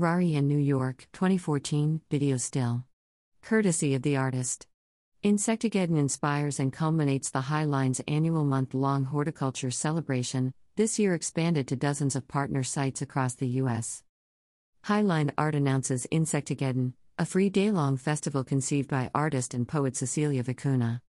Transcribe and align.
Rari 0.00 0.34
in 0.34 0.48
New 0.48 0.58
York, 0.58 1.06
2014, 1.12 2.00
video 2.10 2.38
still. 2.38 2.84
Courtesy 3.42 3.94
of 3.94 4.00
the 4.00 4.16
artist. 4.16 4.66
Insectageddon 5.22 5.98
inspires 5.98 6.58
and 6.58 6.72
culminates 6.72 7.28
the 7.28 7.42
Highline's 7.42 8.00
annual 8.08 8.46
month 8.46 8.72
long 8.72 9.04
horticulture 9.04 9.70
celebration, 9.70 10.54
this 10.76 10.98
year 10.98 11.12
expanded 11.12 11.68
to 11.68 11.76
dozens 11.76 12.16
of 12.16 12.26
partner 12.26 12.62
sites 12.62 13.02
across 13.02 13.34
the 13.34 13.48
U.S. 13.60 14.02
Highline 14.86 15.32
Art 15.36 15.54
announces 15.54 16.06
Insectageddon, 16.10 16.94
a 17.18 17.26
free 17.26 17.50
day 17.50 17.70
long 17.70 17.98
festival 17.98 18.42
conceived 18.42 18.88
by 18.88 19.10
artist 19.14 19.52
and 19.52 19.68
poet 19.68 19.96
Cecilia 19.96 20.42
Vicuña. 20.42 21.02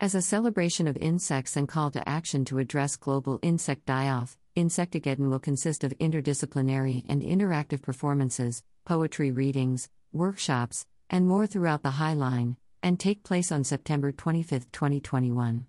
As 0.00 0.14
a 0.14 0.20
celebration 0.20 0.86
of 0.86 0.98
insects 0.98 1.56
and 1.56 1.66
call 1.66 1.90
to 1.92 2.06
action 2.06 2.44
to 2.44 2.58
address 2.58 2.96
global 2.96 3.38
insect 3.40 3.86
die 3.86 4.10
off, 4.10 4.36
Insectageddon 4.56 5.30
will 5.30 5.40
consist 5.40 5.82
of 5.82 5.98
interdisciplinary 5.98 7.04
and 7.08 7.22
interactive 7.22 7.82
performances, 7.82 8.62
poetry 8.84 9.32
readings, 9.32 9.88
workshops, 10.12 10.86
and 11.10 11.26
more 11.26 11.44
throughout 11.44 11.82
the 11.82 11.98
Highline, 11.98 12.56
and 12.80 13.00
take 13.00 13.24
place 13.24 13.50
on 13.50 13.64
September 13.64 14.12
25, 14.12 14.70
2021. 14.70 15.66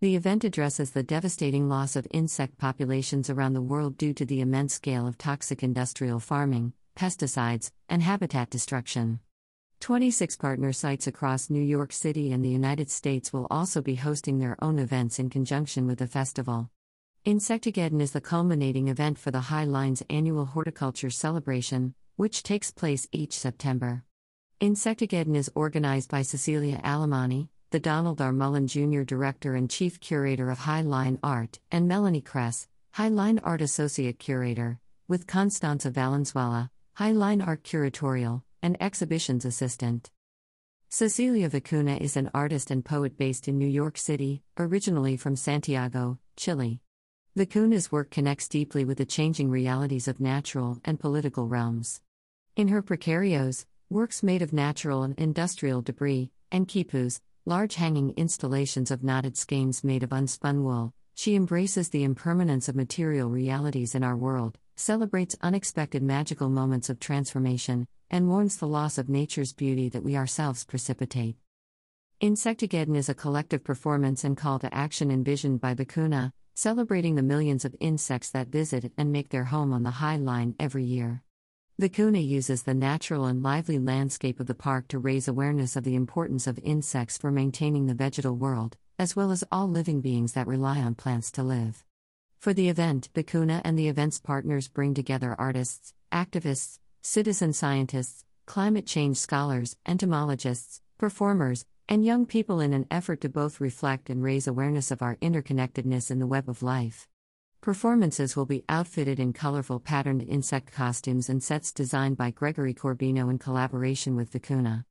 The 0.00 0.16
event 0.16 0.44
addresses 0.44 0.92
the 0.92 1.02
devastating 1.02 1.68
loss 1.68 1.94
of 1.94 2.06
insect 2.10 2.56
populations 2.56 3.28
around 3.28 3.52
the 3.52 3.60
world 3.60 3.98
due 3.98 4.14
to 4.14 4.24
the 4.24 4.40
immense 4.40 4.72
scale 4.72 5.06
of 5.06 5.18
toxic 5.18 5.62
industrial 5.62 6.18
farming, 6.18 6.72
pesticides, 6.96 7.70
and 7.90 8.02
habitat 8.02 8.48
destruction. 8.48 9.20
26 9.80 10.36
partner 10.36 10.72
sites 10.72 11.06
across 11.06 11.50
New 11.50 11.62
York 11.62 11.92
City 11.92 12.32
and 12.32 12.42
the 12.42 12.48
United 12.48 12.90
States 12.90 13.30
will 13.30 13.46
also 13.50 13.82
be 13.82 13.96
hosting 13.96 14.38
their 14.38 14.56
own 14.62 14.78
events 14.78 15.18
in 15.18 15.28
conjunction 15.28 15.86
with 15.86 15.98
the 15.98 16.06
festival. 16.06 16.70
Insectageddon 17.24 18.00
is 18.00 18.10
the 18.10 18.20
culminating 18.20 18.88
event 18.88 19.16
for 19.16 19.30
the 19.30 19.42
High 19.42 19.62
Line's 19.62 20.02
annual 20.10 20.44
horticulture 20.44 21.08
celebration, 21.08 21.94
which 22.16 22.42
takes 22.42 22.72
place 22.72 23.06
each 23.12 23.38
September. 23.38 24.02
Insectageddon 24.60 25.36
is 25.36 25.48
organized 25.54 26.10
by 26.10 26.22
Cecilia 26.22 26.80
Alemany, 26.82 27.48
the 27.70 27.78
Donald 27.78 28.20
R. 28.20 28.32
Mullen 28.32 28.66
Jr. 28.66 29.02
Director 29.02 29.54
and 29.54 29.70
Chief 29.70 30.00
Curator 30.00 30.50
of 30.50 30.58
Highline 30.58 31.20
Art, 31.22 31.60
and 31.70 31.86
Melanie 31.86 32.22
Kress, 32.22 32.66
Highline 32.96 33.38
Art 33.44 33.62
Associate 33.62 34.18
Curator, 34.18 34.80
with 35.06 35.28
Constanza 35.28 35.90
Valenzuela, 35.90 36.72
Highline 36.98 37.46
Art 37.46 37.62
Curatorial, 37.62 38.42
and 38.64 38.76
Exhibitions 38.82 39.44
Assistant. 39.44 40.10
Cecilia 40.88 41.48
Vicuña 41.48 42.00
is 42.00 42.16
an 42.16 42.32
artist 42.34 42.72
and 42.72 42.84
poet 42.84 43.16
based 43.16 43.46
in 43.46 43.58
New 43.58 43.68
York 43.68 43.96
City, 43.96 44.42
originally 44.58 45.16
from 45.16 45.36
Santiago, 45.36 46.18
Chile. 46.36 46.80
Vicuña's 47.34 47.90
work 47.90 48.10
connects 48.10 48.46
deeply 48.46 48.84
with 48.84 48.98
the 48.98 49.06
changing 49.06 49.48
realities 49.48 50.06
of 50.06 50.20
natural 50.20 50.78
and 50.84 51.00
political 51.00 51.48
realms. 51.48 52.02
In 52.56 52.68
her 52.68 52.82
precarios, 52.82 53.64
works 53.88 54.22
made 54.22 54.42
of 54.42 54.52
natural 54.52 55.02
and 55.02 55.18
industrial 55.18 55.80
debris, 55.80 56.30
and 56.50 56.68
quipus, 56.68 57.22
large 57.46 57.76
hanging 57.76 58.12
installations 58.18 58.90
of 58.90 59.02
knotted 59.02 59.38
skeins 59.38 59.82
made 59.82 60.02
of 60.02 60.10
unspun 60.10 60.62
wool, 60.62 60.92
she 61.14 61.34
embraces 61.34 61.88
the 61.88 62.04
impermanence 62.04 62.68
of 62.68 62.76
material 62.76 63.30
realities 63.30 63.94
in 63.94 64.04
our 64.04 64.16
world, 64.16 64.58
celebrates 64.76 65.34
unexpected 65.40 66.02
magical 66.02 66.50
moments 66.50 66.90
of 66.90 67.00
transformation, 67.00 67.88
and 68.10 68.26
mourns 68.26 68.58
the 68.58 68.68
loss 68.68 68.98
of 68.98 69.08
nature's 69.08 69.54
beauty 69.54 69.88
that 69.88 70.04
we 70.04 70.16
ourselves 70.16 70.66
precipitate. 70.66 71.36
Insectageddon 72.20 72.94
is 72.94 73.08
a 73.08 73.14
collective 73.14 73.64
performance 73.64 74.22
and 74.22 74.36
call 74.36 74.58
to 74.58 74.72
action 74.74 75.10
envisioned 75.10 75.62
by 75.62 75.74
Vicuña, 75.74 76.30
celebrating 76.54 77.14
the 77.14 77.22
millions 77.22 77.64
of 77.64 77.74
insects 77.80 78.30
that 78.30 78.48
visit 78.48 78.92
and 78.96 79.10
make 79.10 79.30
their 79.30 79.44
home 79.44 79.72
on 79.72 79.82
the 79.82 79.90
High 79.90 80.16
Line 80.16 80.54
every 80.60 80.84
year. 80.84 81.22
Vicuña 81.80 82.24
uses 82.24 82.62
the 82.62 82.74
natural 82.74 83.24
and 83.24 83.42
lively 83.42 83.78
landscape 83.78 84.38
of 84.38 84.46
the 84.46 84.54
park 84.54 84.88
to 84.88 84.98
raise 84.98 85.26
awareness 85.26 85.74
of 85.74 85.84
the 85.84 85.94
importance 85.94 86.46
of 86.46 86.58
insects 86.62 87.16
for 87.16 87.30
maintaining 87.30 87.86
the 87.86 87.94
vegetal 87.94 88.36
world, 88.36 88.76
as 88.98 89.16
well 89.16 89.30
as 89.30 89.42
all 89.50 89.68
living 89.68 90.00
beings 90.00 90.34
that 90.34 90.46
rely 90.46 90.78
on 90.78 90.94
plants 90.94 91.30
to 91.32 91.42
live. 91.42 91.84
For 92.38 92.52
the 92.52 92.68
event, 92.68 93.08
Vicuña 93.14 93.60
and 93.64 93.78
the 93.78 93.88
event's 93.88 94.20
partners 94.20 94.68
bring 94.68 94.94
together 94.94 95.34
artists, 95.38 95.94
activists, 96.12 96.78
citizen 97.00 97.52
scientists, 97.52 98.24
climate 98.46 98.86
change 98.86 99.16
scholars, 99.16 99.76
entomologists, 99.86 100.80
performers, 100.98 101.64
and 101.88 102.04
young 102.04 102.26
people 102.26 102.60
in 102.60 102.72
an 102.72 102.86
effort 102.90 103.20
to 103.20 103.28
both 103.28 103.60
reflect 103.60 104.08
and 104.08 104.22
raise 104.22 104.46
awareness 104.46 104.90
of 104.90 105.02
our 105.02 105.16
interconnectedness 105.16 106.10
in 106.10 106.18
the 106.18 106.26
web 106.26 106.48
of 106.48 106.62
life. 106.62 107.08
Performances 107.60 108.34
will 108.34 108.46
be 108.46 108.64
outfitted 108.68 109.20
in 109.20 109.32
colorful 109.32 109.78
patterned 109.78 110.22
insect 110.22 110.72
costumes 110.72 111.28
and 111.28 111.42
sets 111.42 111.72
designed 111.72 112.16
by 112.16 112.30
Gregory 112.30 112.74
Corbino 112.74 113.28
in 113.28 113.38
collaboration 113.38 114.16
with 114.16 114.32
Vicuña. 114.32 114.84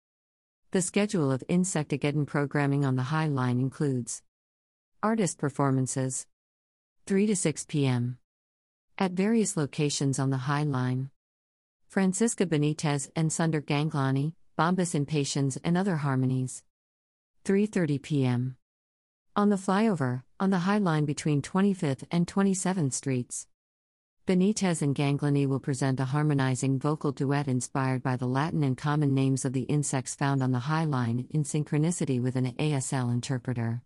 The 0.71 0.81
schedule 0.81 1.31
of 1.31 1.43
Insectageddon 1.49 2.25
programming 2.25 2.85
on 2.85 2.95
the 2.95 3.03
High 3.03 3.27
Line 3.27 3.59
includes 3.59 4.21
artist 5.03 5.37
performances 5.37 6.27
3 7.07 7.25
to 7.27 7.35
6 7.35 7.65
p.m. 7.65 8.19
At 8.97 9.11
various 9.11 9.57
locations 9.57 10.17
on 10.17 10.29
the 10.29 10.37
High 10.37 10.63
Line. 10.63 11.09
Francisca 11.89 12.45
Benitez 12.45 13.09
and 13.17 13.33
Sunder 13.33 13.61
Ganglani, 13.61 14.31
Bombus 14.55 14.95
Impatiens 14.95 15.57
and 15.61 15.77
other 15.77 15.97
harmonies. 15.97 16.63
3:30 17.43 17.99
p.m. 18.03 18.55
On 19.35 19.49
the 19.49 19.55
flyover, 19.55 20.21
on 20.39 20.51
the 20.51 20.59
High 20.59 20.77
Line 20.77 21.05
between 21.05 21.41
25th 21.41 22.03
and 22.11 22.27
27th 22.27 22.93
Streets. 22.93 23.47
Benitez 24.27 24.83
and 24.83 24.95
Ganglani 24.95 25.47
will 25.47 25.59
present 25.59 25.99
a 25.99 26.05
harmonizing 26.05 26.77
vocal 26.77 27.11
duet 27.11 27.47
inspired 27.47 28.03
by 28.03 28.15
the 28.15 28.27
Latin 28.27 28.63
and 28.63 28.77
common 28.77 29.15
names 29.15 29.43
of 29.43 29.53
the 29.53 29.63
insects 29.63 30.13
found 30.13 30.43
on 30.43 30.51
the 30.51 30.67
High 30.69 30.83
Line 30.83 31.25
in 31.31 31.43
synchronicity 31.43 32.21
with 32.21 32.35
an 32.35 32.51
ASL 32.53 33.11
interpreter. 33.11 33.81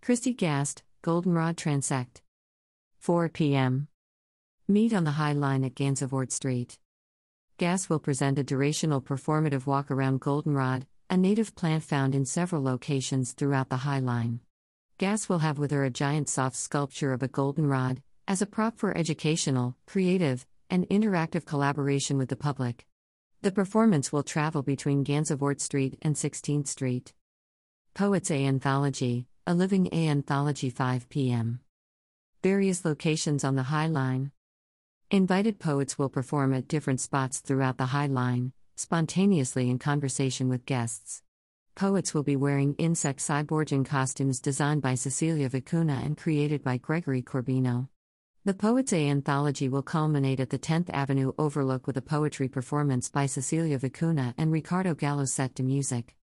Christy 0.00 0.32
Gast, 0.32 0.82
Goldenrod 1.02 1.58
Transect. 1.58 2.22
4 2.98 3.28
p.m. 3.28 3.88
Meet 4.66 4.94
on 4.94 5.04
the 5.04 5.12
High 5.12 5.34
Line 5.34 5.64
at 5.64 5.74
Gansevoort 5.74 6.32
Street. 6.32 6.78
Gast 7.58 7.90
will 7.90 7.98
present 7.98 8.38
a 8.38 8.44
durational 8.44 9.04
performative 9.04 9.66
walk 9.66 9.90
around 9.90 10.20
Goldenrod, 10.20 10.86
a 11.10 11.16
native 11.16 11.54
plant 11.54 11.82
found 11.82 12.14
in 12.14 12.24
several 12.24 12.62
locations 12.62 13.32
throughout 13.32 13.68
the 13.68 13.78
High 13.78 13.98
Line. 13.98 14.40
Gast 14.96 15.28
will 15.28 15.40
have 15.40 15.58
with 15.58 15.72
her 15.72 15.84
a 15.84 15.90
giant 15.90 16.30
soft 16.30 16.56
sculpture 16.56 17.12
of 17.12 17.22
a 17.22 17.28
goldenrod, 17.28 18.00
as 18.26 18.40
a 18.40 18.46
prop 18.46 18.78
for 18.78 18.96
educational, 18.96 19.76
creative, 19.86 20.46
and 20.70 20.88
interactive 20.88 21.44
collaboration 21.44 22.16
with 22.16 22.30
the 22.30 22.36
public. 22.36 22.86
The 23.42 23.52
performance 23.52 24.12
will 24.12 24.22
travel 24.22 24.62
between 24.62 25.04
Gansevoort 25.04 25.60
Street 25.60 25.98
and 26.00 26.14
16th 26.14 26.68
Street. 26.68 27.12
Poets 27.92 28.30
A 28.30 28.46
Anthology, 28.46 29.26
a 29.46 29.52
Living 29.52 29.88
A 29.92 30.08
Anthology 30.08 30.70
5 30.70 31.08
p.m 31.10 31.60
various 32.42 32.86
locations 32.86 33.44
on 33.44 33.54
the 33.54 33.64
High 33.64 33.86
Line. 33.86 34.32
Invited 35.10 35.58
poets 35.58 35.98
will 35.98 36.08
perform 36.08 36.54
at 36.54 36.68
different 36.68 37.00
spots 37.00 37.40
throughout 37.40 37.76
the 37.76 37.86
High 37.86 38.06
Line, 38.06 38.52
spontaneously 38.80 39.68
in 39.68 39.78
conversation 39.78 40.48
with 40.48 40.66
guests. 40.66 41.22
Poets 41.74 42.12
will 42.12 42.22
be 42.22 42.36
wearing 42.36 42.74
insect 42.78 43.20
cyborgian 43.20 43.84
costumes 43.84 44.40
designed 44.40 44.82
by 44.82 44.94
Cecilia 44.94 45.48
Vicuña 45.48 46.04
and 46.04 46.16
created 46.16 46.64
by 46.64 46.76
Gregory 46.76 47.22
Corbino. 47.22 47.88
The 48.44 48.54
Poets 48.54 48.92
A 48.92 49.08
anthology 49.08 49.68
will 49.68 49.82
culminate 49.82 50.40
at 50.40 50.48
the 50.48 50.58
10th 50.58 50.88
Avenue 50.90 51.32
Overlook 51.38 51.86
with 51.86 51.96
a 51.98 52.02
poetry 52.02 52.48
performance 52.48 53.10
by 53.10 53.26
Cecilia 53.26 53.78
Vicuña 53.78 54.34
and 54.38 54.50
Ricardo 54.50 54.94
Gallo 54.94 55.26
set 55.26 55.54
to 55.56 55.62
music. 55.62 56.16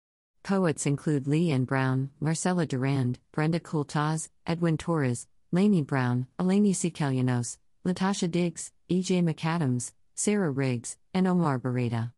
Poets 0.45 0.87
include 0.87 1.27
Lee 1.27 1.51
Ann 1.51 1.65
Brown, 1.65 2.11
Marcella 2.21 2.67
Durand, 2.67 3.19
Brenda 3.33 3.59
Coultas, 3.59 4.29
Edwin 4.47 4.77
Torres, 4.77 5.27
Laynie 5.53 5.87
Browne, 5.87 6.27
Eleni 6.39 6.71
Sikelianos, 6.71 7.59
Latasha 7.85 8.31
Diggs, 8.31 8.71
E.J. 8.89 9.23
McAdams, 9.23 9.93
Sarah 10.15 10.51
Riggs, 10.51 10.97
and 11.13 11.27
Omar 11.27 11.59
Berrada. 11.59 12.13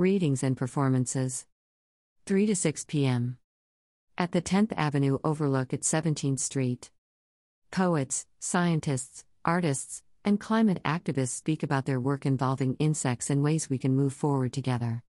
Readings 0.00 0.42
and 0.42 0.56
performances 0.56 1.44
3 2.24 2.46
to 2.46 2.56
6 2.56 2.86
p.m. 2.86 3.36
At 4.16 4.32
the 4.32 4.40
10th 4.40 4.72
Avenue 4.74 5.18
Overlook 5.22 5.74
at 5.74 5.82
17th 5.82 6.38
Street. 6.38 6.90
Poets, 7.70 8.24
scientists, 8.38 9.26
artists, 9.44 10.02
and 10.24 10.40
climate 10.40 10.80
activists 10.86 11.36
speak 11.36 11.62
about 11.62 11.84
their 11.84 12.00
work 12.00 12.24
involving 12.24 12.76
insects 12.78 13.28
and 13.28 13.42
ways 13.42 13.68
we 13.68 13.76
can 13.76 13.94
move 13.94 14.14
forward 14.14 14.54
together. 14.54 15.02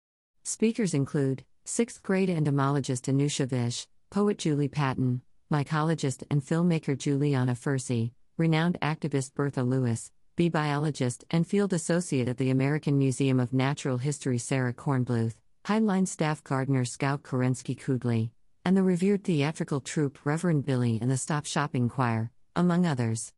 Speakers 0.42 0.94
include 0.94 1.44
6th 1.66 2.00
grade 2.00 2.30
entomologist 2.30 3.08
Anusha 3.08 3.46
Vish, 3.46 3.86
poet 4.08 4.38
Julie 4.38 4.68
Patton, 4.68 5.20
mycologist 5.52 6.22
and 6.30 6.40
filmmaker 6.40 6.96
Giuliana 6.96 7.52
Furci, 7.52 8.12
renowned 8.38 8.78
activist 8.80 9.34
Bertha 9.34 9.62
Lewis, 9.62 10.12
bee 10.38 10.48
biologist 10.48 11.24
and 11.32 11.44
field 11.44 11.72
associate 11.72 12.28
at 12.28 12.36
the 12.36 12.48
American 12.48 12.96
Museum 12.96 13.40
of 13.40 13.52
Natural 13.52 13.98
History 13.98 14.38
Sarah 14.38 14.72
Kornbluth, 14.72 15.34
Highline 15.64 16.06
staff 16.06 16.44
gardener 16.44 16.84
Scout 16.84 17.24
Kerensky 17.24 17.76
Kudley, 17.76 18.30
and 18.64 18.76
the 18.76 18.84
revered 18.84 19.24
theatrical 19.24 19.80
troupe 19.80 20.24
Reverend 20.24 20.64
Billy 20.64 21.00
and 21.02 21.10
the 21.10 21.16
Stop 21.16 21.44
Shopping 21.44 21.88
Choir, 21.88 22.30
among 22.54 22.86
others. 22.86 23.32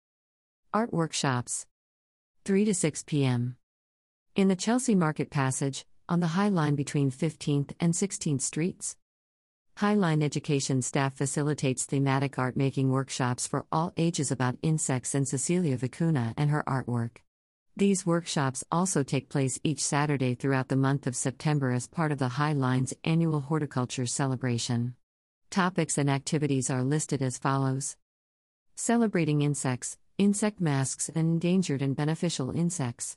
Art 0.75 0.93
workshops 0.93 1.65
3 2.45 2.67
to 2.67 2.75
6 2.75 3.03
p.m. 3.05 3.57
In 4.37 4.49
the 4.49 4.55
Chelsea 4.55 4.95
Market 4.95 5.31
Passage, 5.31 5.87
on 6.07 6.21
the 6.21 6.35
High 6.37 6.51
Line 6.51 6.75
between 6.75 7.11
15th 7.11 7.71
and 7.81 7.95
16th 7.95 8.43
Streets. 8.43 8.99
Highline 9.81 10.23
Education 10.23 10.83
staff 10.83 11.15
facilitates 11.15 11.87
thematic 11.87 12.39
art 12.39 12.55
making 12.55 12.91
workshops 12.91 13.47
for 13.47 13.65
all 13.73 13.95
ages 13.97 14.31
about 14.31 14.59
insects 14.61 15.15
and 15.15 15.27
Cecilia 15.27 15.79
Vicuna 15.79 16.35
and 16.37 16.51
her 16.51 16.63
artwork. 16.67 17.23
These 17.79 18.05
workshops 18.05 18.63
also 18.71 19.03
take 19.03 19.31
place 19.31 19.59
each 19.65 19.83
Saturday 19.83 20.35
throughout 20.35 20.69
the 20.69 20.77
month 20.77 21.07
of 21.07 21.17
September 21.17 21.71
as 21.71 21.87
part 21.87 22.13
of 22.13 22.19
the 22.19 22.29
Highline's 22.29 22.93
annual 23.05 23.41
horticulture 23.41 24.05
celebration. 24.05 24.97
Topics 25.49 25.97
and 25.97 26.11
activities 26.11 26.69
are 26.69 26.85
listed 26.85 27.23
as 27.23 27.39
follows 27.39 27.97
Celebrating 28.77 29.41
insects, 29.41 29.97
insect 30.19 30.61
masks, 30.61 31.09
and 31.09 31.17
endangered 31.17 31.81
and 31.81 31.97
beneficial 31.97 32.51
insects. 32.51 33.17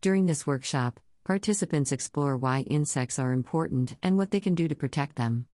During 0.00 0.24
this 0.24 0.46
workshop, 0.46 0.98
participants 1.24 1.92
explore 1.92 2.38
why 2.38 2.60
insects 2.60 3.18
are 3.18 3.34
important 3.34 3.96
and 4.02 4.16
what 4.16 4.30
they 4.30 4.40
can 4.40 4.54
do 4.54 4.66
to 4.66 4.74
protect 4.74 5.16
them. 5.16 5.46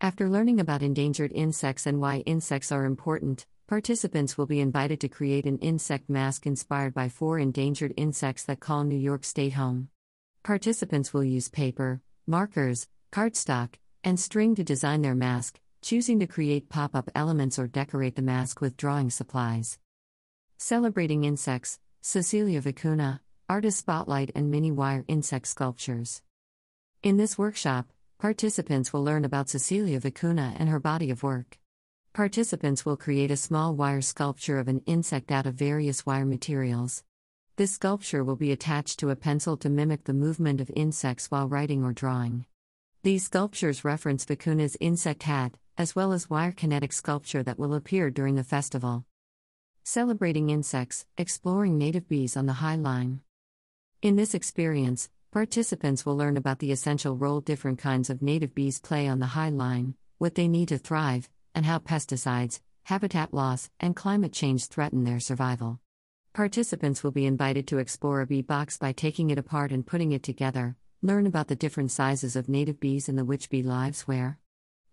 After 0.00 0.28
learning 0.28 0.60
about 0.60 0.82
endangered 0.82 1.32
insects 1.32 1.86
and 1.86 2.00
why 2.00 2.18
insects 2.20 2.70
are 2.72 2.84
important, 2.84 3.46
participants 3.66 4.36
will 4.36 4.46
be 4.46 4.60
invited 4.60 5.00
to 5.00 5.08
create 5.08 5.46
an 5.46 5.58
insect 5.58 6.10
mask 6.10 6.46
inspired 6.46 6.92
by 6.92 7.08
four 7.08 7.38
endangered 7.38 7.94
insects 7.96 8.44
that 8.44 8.60
call 8.60 8.84
New 8.84 8.98
York 8.98 9.24
State 9.24 9.54
home. 9.54 9.88
Participants 10.42 11.14
will 11.14 11.24
use 11.24 11.48
paper, 11.48 12.02
markers, 12.26 12.88
cardstock, 13.12 13.74
and 14.02 14.20
string 14.20 14.54
to 14.56 14.64
design 14.64 15.00
their 15.00 15.14
mask, 15.14 15.58
choosing 15.80 16.18
to 16.20 16.26
create 16.26 16.68
pop 16.68 16.94
up 16.94 17.10
elements 17.14 17.58
or 17.58 17.66
decorate 17.66 18.16
the 18.16 18.22
mask 18.22 18.60
with 18.60 18.76
drawing 18.76 19.10
supplies. 19.10 19.78
Celebrating 20.58 21.24
Insects, 21.24 21.78
Cecilia 22.02 22.60
Vicuna, 22.60 23.20
Artist 23.48 23.78
Spotlight, 23.78 24.30
and 24.34 24.50
Mini 24.50 24.70
Wire 24.70 25.04
Insect 25.08 25.46
Sculptures. 25.46 26.20
In 27.02 27.16
this 27.16 27.38
workshop, 27.38 27.86
Participants 28.24 28.90
will 28.90 29.04
learn 29.04 29.26
about 29.26 29.50
Cecilia 29.50 30.00
Vicuna 30.00 30.56
and 30.58 30.70
her 30.70 30.80
body 30.80 31.10
of 31.10 31.22
work. 31.22 31.58
Participants 32.14 32.86
will 32.86 32.96
create 32.96 33.30
a 33.30 33.36
small 33.36 33.74
wire 33.74 34.00
sculpture 34.00 34.58
of 34.58 34.66
an 34.66 34.80
insect 34.86 35.30
out 35.30 35.44
of 35.44 35.56
various 35.56 36.06
wire 36.06 36.24
materials. 36.24 37.04
This 37.56 37.72
sculpture 37.72 38.24
will 38.24 38.36
be 38.36 38.50
attached 38.50 38.98
to 39.00 39.10
a 39.10 39.14
pencil 39.14 39.58
to 39.58 39.68
mimic 39.68 40.04
the 40.04 40.14
movement 40.14 40.62
of 40.62 40.70
insects 40.74 41.30
while 41.30 41.50
writing 41.50 41.84
or 41.84 41.92
drawing. 41.92 42.46
These 43.02 43.24
sculptures 43.24 43.84
reference 43.84 44.24
Vicuna's 44.24 44.78
insect 44.80 45.24
hat, 45.24 45.58
as 45.76 45.94
well 45.94 46.14
as 46.14 46.30
wire 46.30 46.52
kinetic 46.52 46.94
sculpture 46.94 47.42
that 47.42 47.58
will 47.58 47.74
appear 47.74 48.08
during 48.08 48.36
the 48.36 48.42
festival. 48.42 49.04
Celebrating 49.82 50.48
insects, 50.48 51.04
exploring 51.18 51.76
native 51.76 52.08
bees 52.08 52.38
on 52.38 52.46
the 52.46 52.54
High 52.54 52.76
Line. 52.76 53.20
In 54.00 54.16
this 54.16 54.32
experience, 54.32 55.10
Participants 55.34 56.06
will 56.06 56.16
learn 56.16 56.36
about 56.36 56.60
the 56.60 56.70
essential 56.70 57.16
role 57.16 57.40
different 57.40 57.80
kinds 57.80 58.08
of 58.08 58.22
native 58.22 58.54
bees 58.54 58.78
play 58.78 59.08
on 59.08 59.18
the 59.18 59.34
high 59.34 59.48
line, 59.48 59.96
what 60.18 60.36
they 60.36 60.46
need 60.46 60.68
to 60.68 60.78
thrive, 60.78 61.28
and 61.56 61.66
how 61.66 61.80
pesticides, 61.80 62.60
habitat 62.84 63.34
loss, 63.34 63.68
and 63.80 63.96
climate 63.96 64.32
change 64.32 64.66
threaten 64.66 65.02
their 65.02 65.18
survival. 65.18 65.80
Participants 66.34 67.02
will 67.02 67.10
be 67.10 67.26
invited 67.26 67.66
to 67.66 67.78
explore 67.78 68.20
a 68.20 68.26
bee 68.28 68.42
box 68.42 68.78
by 68.78 68.92
taking 68.92 69.30
it 69.30 69.36
apart 69.36 69.72
and 69.72 69.84
putting 69.84 70.12
it 70.12 70.22
together, 70.22 70.76
learn 71.02 71.26
about 71.26 71.48
the 71.48 71.56
different 71.56 71.90
sizes 71.90 72.36
of 72.36 72.48
native 72.48 72.78
bees 72.78 73.08
and 73.08 73.18
the 73.18 73.24
which 73.24 73.50
bee 73.50 73.64
lives 73.64 74.02
where. 74.02 74.38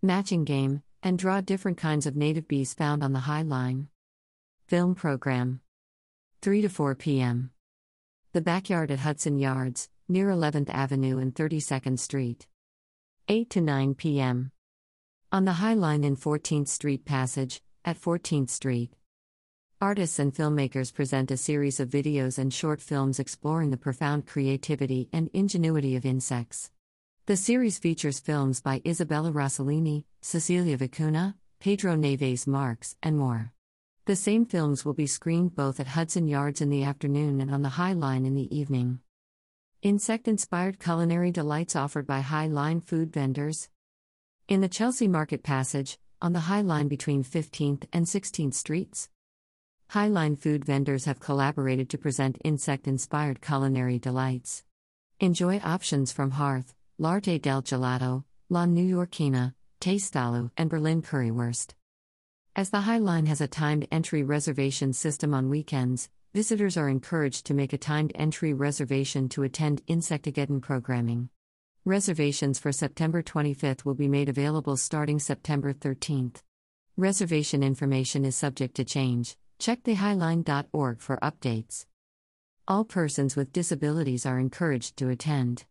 Matching 0.01 0.43
game, 0.43 0.81
and 1.03 1.19
draw 1.19 1.41
different 1.41 1.77
kinds 1.77 2.07
of 2.07 2.15
native 2.15 2.47
bees 2.47 2.73
found 2.73 3.03
on 3.03 3.13
the 3.13 3.27
high 3.29 3.43
line. 3.43 3.89
Film 4.67 4.95
program 4.95 5.61
3 6.41 6.63
to 6.63 6.67
4 6.67 6.95
p.m. 6.95 7.51
The 8.33 8.41
Backyard 8.41 8.89
at 8.89 9.01
Hudson 9.01 9.37
Yards, 9.37 9.87
near 10.11 10.27
11th 10.27 10.69
Avenue 10.69 11.17
and 11.19 11.33
32nd 11.33 11.97
Street. 11.97 12.45
8 13.29 13.49
to 13.49 13.61
9 13.61 13.95
p.m. 13.95 14.51
On 15.31 15.45
the 15.45 15.53
High 15.53 15.73
Line 15.73 16.03
in 16.03 16.17
14th 16.17 16.67
Street 16.67 17.05
Passage, 17.05 17.61
at 17.85 17.99
14th 17.99 18.49
Street. 18.49 18.91
Artists 19.79 20.19
and 20.19 20.33
filmmakers 20.33 20.93
present 20.93 21.31
a 21.31 21.37
series 21.37 21.79
of 21.79 21.89
videos 21.89 22.37
and 22.37 22.53
short 22.53 22.81
films 22.81 23.19
exploring 23.19 23.71
the 23.71 23.77
profound 23.77 24.27
creativity 24.27 25.07
and 25.13 25.29
ingenuity 25.33 25.95
of 25.95 26.05
insects. 26.05 26.69
The 27.25 27.37
series 27.37 27.79
features 27.79 28.19
films 28.19 28.59
by 28.59 28.81
Isabella 28.85 29.31
Rossellini, 29.31 30.03
Cecilia 30.21 30.77
Vicuna, 30.77 31.35
Pedro 31.59 31.95
Neves 31.95 32.45
Marques, 32.45 32.97
and 33.01 33.17
more. 33.17 33.53
The 34.05 34.17
same 34.17 34.45
films 34.45 34.83
will 34.83 34.93
be 34.93 35.07
screened 35.07 35.55
both 35.55 35.79
at 35.79 35.87
Hudson 35.87 36.27
Yards 36.27 36.59
in 36.59 36.69
the 36.69 36.83
afternoon 36.83 37.39
and 37.39 37.49
on 37.49 37.61
the 37.61 37.69
High 37.69 37.93
Line 37.93 38.25
in 38.25 38.35
the 38.35 38.53
evening. 38.53 38.99
Insect 39.83 40.27
inspired 40.27 40.79
culinary 40.79 41.31
delights 41.31 41.75
offered 41.75 42.05
by 42.05 42.19
High 42.21 42.45
Line 42.45 42.81
food 42.81 43.11
vendors. 43.11 43.67
In 44.47 44.61
the 44.61 44.69
Chelsea 44.69 45.07
Market 45.07 45.41
Passage, 45.41 45.97
on 46.21 46.33
the 46.33 46.41
High 46.41 46.61
Line 46.61 46.87
between 46.87 47.23
15th 47.23 47.85
and 47.91 48.05
16th 48.05 48.53
Streets. 48.53 49.09
High 49.89 50.07
Line 50.07 50.35
food 50.35 50.65
vendors 50.65 51.05
have 51.05 51.19
collaborated 51.19 51.89
to 51.89 51.97
present 51.97 52.37
insect 52.43 52.87
inspired 52.87 53.41
culinary 53.41 53.97
delights. 53.97 54.63
Enjoy 55.19 55.59
options 55.63 56.11
from 56.11 56.29
Hearth, 56.29 56.75
L'Arte 56.99 57.39
del 57.39 57.63
Gelato, 57.63 58.23
La 58.49 58.67
New 58.67 58.85
Yorkina, 58.87 59.55
Tastalu, 59.79 60.51
and 60.57 60.69
Berlin 60.69 61.01
Currywurst. 61.01 61.73
As 62.55 62.69
the 62.69 62.81
High 62.81 62.99
Line 62.99 63.25
has 63.25 63.41
a 63.41 63.47
timed 63.47 63.87
entry 63.91 64.21
reservation 64.21 64.93
system 64.93 65.33
on 65.33 65.49
weekends, 65.49 66.07
visitors 66.33 66.77
are 66.77 66.87
encouraged 66.87 67.45
to 67.45 67.53
make 67.53 67.73
a 67.73 67.77
timed 67.77 68.11
entry 68.15 68.53
reservation 68.53 69.27
to 69.29 69.43
attend 69.43 69.81
Insectageddon 69.87 70.61
programming. 70.61 71.29
Reservations 71.83 72.57
for 72.57 72.71
September 72.71 73.21
25th 73.21 73.83
will 73.83 73.95
be 73.95 74.07
made 74.07 74.29
available 74.29 74.77
starting 74.77 75.19
September 75.19 75.73
13th. 75.73 76.37
Reservation 76.95 77.63
information 77.63 78.23
is 78.23 78.35
subject 78.35 78.75
to 78.75 78.85
change. 78.85 79.35
Check 79.59 79.83
thehighline.org 79.83 81.01
for 81.01 81.17
updates. 81.17 81.85
All 82.67 82.85
persons 82.85 83.35
with 83.35 83.51
disabilities 83.51 84.25
are 84.25 84.39
encouraged 84.39 84.95
to 84.97 85.09
attend. 85.09 85.65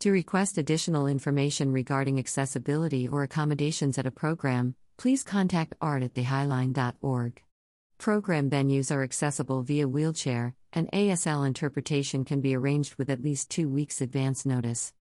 To 0.00 0.10
request 0.10 0.56
additional 0.56 1.06
information 1.06 1.72
regarding 1.72 2.18
accessibility 2.18 3.06
or 3.08 3.24
accommodations 3.24 3.98
at 3.98 4.06
a 4.06 4.12
program, 4.12 4.74
please 4.96 5.22
contact 5.22 5.74
art 5.80 6.02
at 6.02 6.14
thehighline.org. 6.14 7.42
Program 7.98 8.48
venues 8.48 8.94
are 8.94 9.02
accessible 9.02 9.62
via 9.62 9.88
wheelchair, 9.88 10.54
and 10.72 10.88
ASL 10.92 11.44
interpretation 11.44 12.24
can 12.24 12.40
be 12.40 12.54
arranged 12.54 12.94
with 12.94 13.10
at 13.10 13.22
least 13.22 13.50
two 13.50 13.68
weeks' 13.68 14.00
advance 14.00 14.46
notice. 14.46 14.92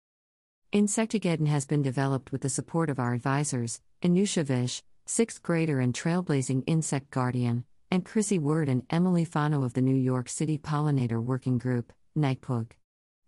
Insectageddon 0.74 1.46
has 1.46 1.68
been 1.68 1.84
developed 1.84 2.32
with 2.32 2.42
the 2.42 2.50
support 2.50 2.90
of 2.90 2.98
our 2.98 3.14
advisors, 3.14 3.82
Anusha 4.02 4.44
Vish, 4.44 4.82
sixth 5.06 5.44
grader 5.44 5.80
and 5.80 5.94
trailblazing 5.94 6.64
insect 6.66 7.12
guardian, 7.12 7.66
and 7.92 8.04
Chrissy 8.04 8.40
Word 8.40 8.68
and 8.68 8.82
Emily 8.90 9.26
Fano 9.26 9.64
of 9.64 9.74
the 9.74 9.82
New 9.82 9.96
York 9.96 10.28
City 10.28 10.58
Pollinator 10.58 11.24
Working 11.24 11.60
Group, 11.60 11.94
NYPWG. 12.18 12.72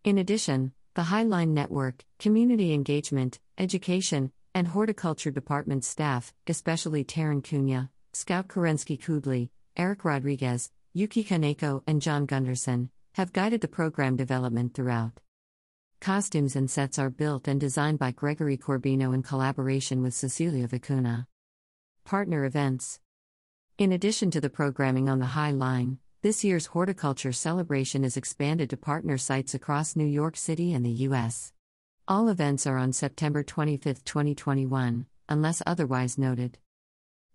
In 0.03 0.17
addition, 0.17 0.73
the 0.95 1.03
Highline 1.03 1.49
Network, 1.49 2.03
Community 2.17 2.73
Engagement, 2.73 3.39
Education, 3.59 4.31
and 4.55 4.69
Horticulture 4.69 5.31
Department 5.31 5.85
staff, 5.85 6.33
especially 6.47 7.03
Taryn 7.03 7.43
Cunha, 7.43 7.89
Scout 8.13 8.47
Kerensky 8.47 8.99
Kudley, 8.99 9.51
Eric 9.79 10.03
Rodriguez, 10.03 10.71
Yuki 10.91 11.23
Kaneko, 11.23 11.83
and 11.87 12.01
John 12.01 12.25
Gunderson, 12.25 12.89
have 13.13 13.31
guided 13.31 13.61
the 13.61 13.69
program 13.69 14.17
development 14.17 14.73
throughout. 14.73 15.21
Costumes 16.01 16.57
and 16.57 16.69
sets 16.69 16.99
are 16.99 17.09
built 17.09 17.47
and 17.47 17.61
designed 17.61 17.97
by 17.97 18.11
Gregory 18.11 18.57
Corbino 18.57 19.13
in 19.13 19.23
collaboration 19.23 20.01
with 20.03 20.13
Cecilia 20.13 20.67
Vicuna. 20.67 21.27
Partner 22.03 22.43
events 22.43 22.99
In 23.77 23.93
addition 23.93 24.29
to 24.31 24.41
the 24.41 24.49
programming 24.49 25.07
on 25.07 25.19
the 25.19 25.27
High 25.27 25.51
Line, 25.51 25.99
this 26.23 26.43
year's 26.43 26.65
horticulture 26.65 27.31
celebration 27.31 28.03
is 28.03 28.17
expanded 28.17 28.69
to 28.71 28.75
partner 28.75 29.17
sites 29.17 29.53
across 29.53 29.95
New 29.95 30.03
York 30.03 30.35
City 30.35 30.73
and 30.73 30.85
the 30.85 31.07
U.S. 31.07 31.53
All 32.05 32.27
events 32.27 32.67
are 32.67 32.77
on 32.77 32.91
September 32.91 33.43
25, 33.43 34.03
2021, 34.03 35.05
unless 35.29 35.63
otherwise 35.65 36.17
noted. 36.17 36.57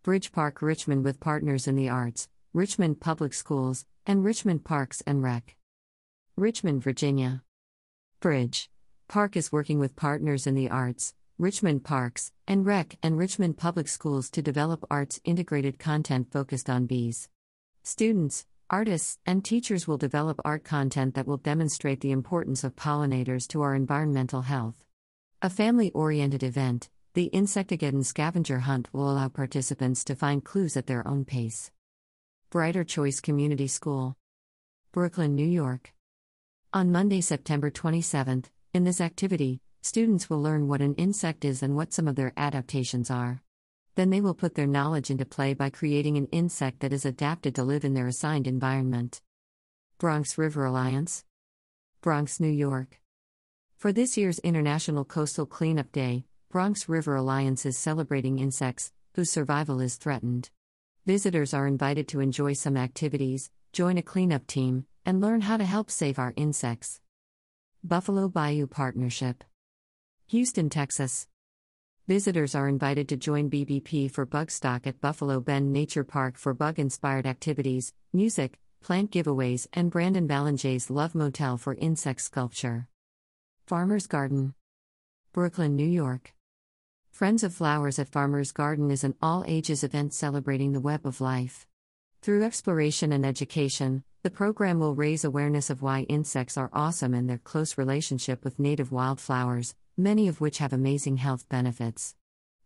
Bridge 0.03 0.33
Park 0.33 0.61
Richmond 0.61 1.03
with 1.03 1.19
partners 1.19 1.67
in 1.67 1.77
the 1.77 1.89
arts, 1.89 2.29
Richmond 2.55 3.01
Public 3.01 3.35
Schools, 3.35 3.85
and 4.07 4.23
Richmond 4.23 4.65
Parks 4.65 5.01
and 5.09 5.25
Rec. 5.25 5.57
Richmond, 6.37 6.85
Virginia. 6.85 7.43
Bridge. 8.21 8.71
Park 9.09 9.37
is 9.37 9.51
working 9.51 9.81
with 9.81 9.97
partners 9.97 10.47
in 10.47 10.55
the 10.55 10.71
arts, 10.71 11.15
Richmond 11.37 11.83
Parks, 11.83 12.31
and 12.47 12.65
Rec, 12.65 12.97
and 13.03 13.19
Richmond 13.19 13.57
Public 13.57 13.89
Schools 13.89 14.31
to 14.31 14.41
develop 14.41 14.85
arts 14.89 15.21
integrated 15.25 15.81
content 15.81 16.31
focused 16.31 16.71
on 16.71 16.87
bees. 16.87 17.29
Students, 17.83 18.47
artists, 18.71 19.19
and 19.27 19.45
teachers 19.45 19.89
will 19.89 19.99
develop 19.99 20.41
art 20.45 20.63
content 20.63 21.17
that 21.17 21.27
will 21.27 21.39
demonstrate 21.39 22.03
the 22.03 22.13
importance 22.13 22.63
of 22.63 22.77
pollinators 22.77 23.49
to 23.49 23.63
our 23.63 23.75
environmental 23.75 24.43
health. 24.43 24.85
A 25.43 25.51
family 25.51 25.91
oriented 25.91 26.45
event, 26.45 26.89
the 27.15 27.31
Insectageddon 27.33 28.05
scavenger 28.05 28.61
hunt 28.61 28.91
will 28.93 29.11
allow 29.11 29.27
participants 29.27 30.05
to 30.05 30.15
find 30.15 30.45
clues 30.45 30.77
at 30.77 30.87
their 30.87 31.05
own 31.09 31.25
pace. 31.25 31.73
Brighter 32.55 32.85
Choice 32.85 33.19
Community 33.19 33.67
School. 33.67 34.17
Brooklyn, 34.93 35.35
New 35.35 35.45
York. 35.45 35.93
On 36.73 36.93
Monday, 36.93 37.21
September 37.21 37.69
27th, 37.69 38.45
in 38.73 38.85
this 38.85 39.01
activity, 39.01 39.61
students 39.83 40.31
will 40.31 40.41
learn 40.41 40.69
what 40.69 40.81
an 40.81 40.95
insect 40.95 41.45
is 41.45 41.65
and 41.65 41.75
what 41.75 41.93
some 41.93 42.07
of 42.07 42.15
their 42.15 42.33
adaptations 42.37 43.11
are. 43.11 43.43
Then 43.97 44.11
they 44.11 44.21
will 44.21 44.35
put 44.35 44.55
their 44.55 44.69
knowledge 44.69 45.11
into 45.11 45.25
play 45.25 45.53
by 45.53 45.69
creating 45.69 46.17
an 46.17 46.29
insect 46.29 46.79
that 46.79 46.93
is 46.93 47.05
adapted 47.05 47.57
to 47.57 47.65
live 47.65 47.85
in 47.85 47.95
their 47.95 48.07
assigned 48.07 48.47
environment. 48.47 49.21
Bronx 49.99 50.39
River 50.39 50.65
Alliance, 50.65 51.25
Bronx, 52.03 52.39
New 52.39 52.47
York. 52.47 53.01
For 53.79 53.93
this 53.93 54.17
year's 54.17 54.39
International 54.39 55.05
Coastal 55.05 55.47
Cleanup 55.47 55.91
Day, 55.91 56.27
Bronx 56.51 56.89
River 56.89 57.17
Alliance 57.17 57.67
is 57.67 57.77
celebrating 57.77 58.39
insects 58.39 58.93
whose 59.15 59.29
survival 59.29 59.81
is 59.81 59.97
threatened. 59.97 60.51
Visitors 61.07 61.53
are 61.53 61.67
invited 61.67 62.09
to 62.09 62.21
enjoy 62.21 62.55
some 62.55 62.79
activities, 62.79 63.51
join 63.75 63.99
a 63.99 64.03
cleanup 64.03 64.47
team, 64.47 64.87
and 65.05 65.21
learn 65.21 65.43
how 65.43 65.59
to 65.59 65.65
help 65.65 65.91
save 65.91 66.19
our 66.19 66.33
insects. 66.35 66.99
Buffalo 67.83 68.27
Bayou 68.27 68.67
Partnership, 68.67 69.45
Houston, 70.29 70.71
Texas. 70.71 71.29
Visitors 72.09 72.55
are 72.55 72.71
invited 72.71 73.07
to 73.11 73.19
join 73.19 73.51
BBP 73.51 74.11
for 74.11 74.25
Bugstock 74.25 74.87
at 74.87 75.03
Buffalo 75.03 75.41
Bend 75.41 75.75
Nature 75.75 76.05
Park 76.05 76.39
for 76.39 76.55
bug 76.55 76.79
inspired 76.79 77.27
activities, 77.27 77.93
music, 78.15 78.59
plant 78.83 79.11
giveaways, 79.11 79.67
and 79.75 79.91
Brandon 79.91 80.27
Ballengée's 80.27 80.89
Love 80.89 81.15
Motel 81.15 81.59
for 81.59 81.75
insect 81.75 82.23
sculpture. 82.23 82.89
Farmer's 83.67 84.07
Garden, 84.07 84.55
Brooklyn, 85.35 85.77
New 85.77 85.85
York. 85.85 86.33
Friends 87.15 87.45
of 87.45 87.55
Flowers 87.55 88.01
at 88.01 88.09
Farmer's 88.09 88.51
Garden 88.51 88.91
is 88.91 89.05
an 89.05 89.15
all 89.23 89.45
ages 89.47 89.85
event 89.85 90.13
celebrating 90.13 90.73
the 90.73 90.81
web 90.81 91.07
of 91.07 91.21
life. 91.21 91.65
Through 92.23 92.43
exploration 92.43 93.13
and 93.13 93.25
education, 93.25 94.03
the 94.25 94.33
program 94.33 94.81
will 94.81 94.97
raise 94.97 95.25
awareness 95.25 95.71
of 95.71 95.81
why 95.81 96.01
insects 96.09 96.59
are 96.59 96.71
awesome 96.73 97.15
and 97.15 97.31
their 97.31 97.39
close 97.39 97.79
relationship 97.79 98.43
with 98.43 98.59
native 98.59 98.91
wildflowers, 98.91 99.77
many 99.97 100.27
of 100.27 100.41
which 100.41 100.59
have 100.59 100.73
amazing 100.73 101.19
health 101.19 101.49
benefits. 101.49 102.17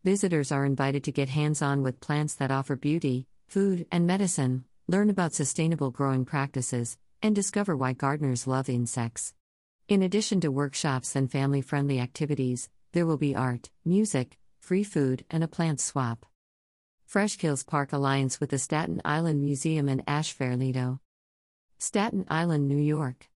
Visitors 0.03 0.51
are 0.51 0.65
invited 0.65 1.05
to 1.05 1.13
get 1.13 1.29
hands 1.29 1.61
on 1.61 1.83
with 1.83 2.01
plants 2.01 2.35
that 2.37 2.51
offer 2.51 2.75
beauty, 2.75 3.27
food, 3.49 3.85
and 3.93 4.07
medicine, 4.07 4.65
learn 4.87 5.11
about 5.11 5.35
sustainable 5.35 5.91
growing 5.91 6.25
practices, 6.25 6.97
and 7.21 7.35
discover 7.35 7.77
why 7.77 7.93
gardeners 7.93 8.47
love 8.47 8.71
insects. 8.71 9.35
In 9.89 10.03
addition 10.03 10.41
to 10.41 10.51
workshops 10.51 11.15
and 11.15 11.31
family 11.31 11.61
friendly 11.61 12.01
activities, 12.01 12.71
there 12.93 13.07
will 13.07 13.17
be 13.17 13.35
art, 13.37 13.71
music, 13.85 14.39
free 14.59 14.85
food, 14.85 15.25
and 15.31 15.45
a 15.45 15.49
plant 15.49 15.81
swap. 15.81 16.27
Freshkills 17.11 17.67
Park 17.67 17.93
Alliance 17.93 18.39
with 18.39 18.51
the 18.51 18.59
Staten 18.59 19.01
Island 19.05 19.41
Museum 19.41 19.89
and 19.89 20.03
Ash 20.07 20.35
Staten 21.79 22.27
Island, 22.29 22.69
New 22.69 22.77
York. 22.77 23.29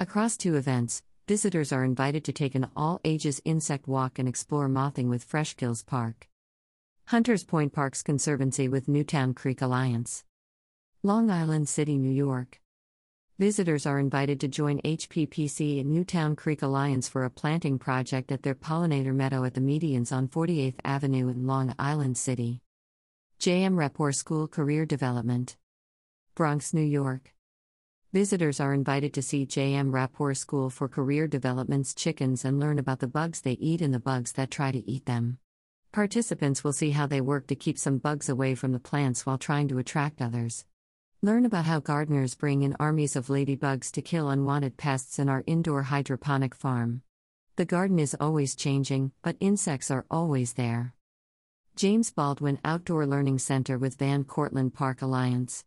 Across 0.00 0.38
two 0.38 0.56
events, 0.56 1.02
visitors 1.26 1.72
are 1.72 1.84
invited 1.84 2.24
to 2.24 2.32
take 2.32 2.54
an 2.54 2.70
all 2.74 3.00
ages 3.04 3.40
insect 3.44 3.86
walk 3.86 4.18
and 4.18 4.28
explore 4.28 4.68
mothing 4.68 5.08
with 5.08 5.28
Freshkills 5.28 5.84
Park. 5.84 6.28
Hunters 7.06 7.44
Point 7.44 7.72
Parks 7.72 8.02
Conservancy 8.02 8.68
with 8.68 8.88
Newtown 8.88 9.32
Creek 9.34 9.62
Alliance. 9.62 10.24
Long 11.02 11.30
Island 11.30 11.68
City, 11.68 11.96
New 11.98 12.10
York. 12.10 12.60
Visitors 13.38 13.86
are 13.86 14.00
invited 14.00 14.40
to 14.40 14.48
join 14.48 14.80
HPPC 14.80 15.80
and 15.80 15.92
Newtown 15.92 16.34
Creek 16.34 16.60
Alliance 16.60 17.08
for 17.08 17.24
a 17.24 17.30
planting 17.30 17.78
project 17.78 18.32
at 18.32 18.42
their 18.42 18.56
pollinator 18.56 19.14
meadow 19.14 19.44
at 19.44 19.54
the 19.54 19.60
medians 19.60 20.10
on 20.10 20.26
48th 20.26 20.74
Avenue 20.84 21.28
in 21.28 21.46
Long 21.46 21.72
Island 21.78 22.18
City. 22.18 22.62
JM 23.38 23.76
Rapport 23.76 24.10
School 24.10 24.48
Career 24.48 24.84
Development. 24.84 25.56
Bronx, 26.34 26.74
New 26.74 26.82
York. 26.82 27.32
Visitors 28.12 28.58
are 28.58 28.74
invited 28.74 29.14
to 29.14 29.22
see 29.22 29.46
J.M. 29.46 29.92
Rapport 29.92 30.34
School 30.34 30.68
for 30.68 30.88
Career 30.88 31.28
Development's 31.28 31.94
chickens 31.94 32.44
and 32.44 32.58
learn 32.58 32.80
about 32.80 32.98
the 32.98 33.06
bugs 33.06 33.42
they 33.42 33.52
eat 33.52 33.80
and 33.80 33.94
the 33.94 34.00
bugs 34.00 34.32
that 34.32 34.50
try 34.50 34.72
to 34.72 34.90
eat 34.90 35.06
them. 35.06 35.38
Participants 35.92 36.64
will 36.64 36.72
see 36.72 36.90
how 36.90 37.06
they 37.06 37.20
work 37.20 37.46
to 37.46 37.54
keep 37.54 37.78
some 37.78 37.98
bugs 37.98 38.28
away 38.28 38.56
from 38.56 38.72
the 38.72 38.80
plants 38.80 39.24
while 39.24 39.38
trying 39.38 39.68
to 39.68 39.78
attract 39.78 40.20
others. 40.20 40.64
Learn 41.20 41.44
about 41.44 41.64
how 41.64 41.80
gardeners 41.80 42.36
bring 42.36 42.62
in 42.62 42.76
armies 42.78 43.16
of 43.16 43.26
ladybugs 43.26 43.90
to 43.90 44.02
kill 44.02 44.30
unwanted 44.30 44.76
pests 44.76 45.18
in 45.18 45.28
our 45.28 45.42
indoor 45.48 45.82
hydroponic 45.82 46.54
farm. 46.54 47.02
The 47.56 47.64
garden 47.64 47.98
is 47.98 48.16
always 48.20 48.54
changing, 48.54 49.10
but 49.20 49.36
insects 49.40 49.90
are 49.90 50.06
always 50.12 50.52
there. 50.52 50.94
James 51.74 52.12
Baldwin 52.12 52.60
Outdoor 52.64 53.04
Learning 53.04 53.40
Center 53.40 53.76
with 53.78 53.96
Van 53.96 54.22
Cortlandt 54.22 54.74
Park 54.74 55.02
Alliance. 55.02 55.64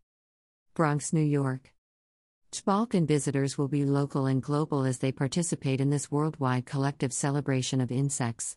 Bronx, 0.72 1.12
New 1.12 1.20
York. 1.20 1.74
Balkan 2.64 3.06
visitors 3.06 3.58
will 3.58 3.68
be 3.68 3.84
local 3.84 4.24
and 4.24 4.42
global 4.42 4.86
as 4.86 4.98
they 4.98 5.12
participate 5.12 5.82
in 5.82 5.90
this 5.90 6.10
worldwide 6.10 6.64
collective 6.64 7.12
celebration 7.12 7.82
of 7.82 7.92
insects. 7.92 8.56